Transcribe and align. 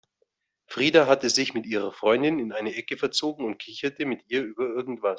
Frida 0.65 1.05
hatte 1.05 1.29
sich 1.29 1.53
mit 1.53 1.67
ihrer 1.67 1.91
Freundin 1.91 2.39
in 2.39 2.51
eine 2.53 2.73
Ecke 2.73 2.97
verzogen 2.97 3.45
und 3.45 3.59
kicherte 3.59 4.07
mit 4.07 4.21
ihr 4.31 4.41
über 4.43 4.65
irgendwas. 4.67 5.09